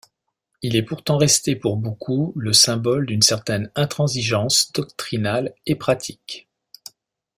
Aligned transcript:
Il 0.63 0.75
est 0.75 0.81
pourtant 0.81 1.15
resté 1.15 1.55
pour 1.55 1.77
beaucoup 1.77 2.33
le 2.35 2.53
symbole 2.53 3.05
d'une 3.05 3.21
certaine 3.21 3.71
intransigeance 3.75 4.71
doctrinale 4.73 5.53
et 5.67 5.75
pratique. 5.75 6.49